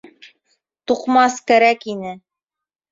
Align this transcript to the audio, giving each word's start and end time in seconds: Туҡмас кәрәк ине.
Туҡмас 0.93 1.39
кәрәк 1.53 1.87
ине. 1.97 2.17